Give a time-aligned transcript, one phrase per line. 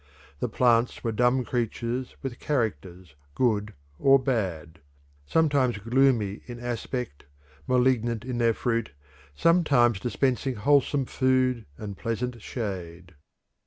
[0.39, 4.79] The plants were dumb creatures with characters good or bad,
[5.27, 7.25] sometimes gloomy in aspect,
[7.67, 8.93] malignant in their fruit,
[9.35, 13.13] sometimes dispensing wholesome food and pleasant shade.